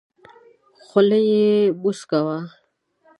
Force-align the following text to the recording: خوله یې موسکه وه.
خوله 0.85 1.19
یې 1.31 1.47
موسکه 1.81 2.19
وه. 2.25 2.37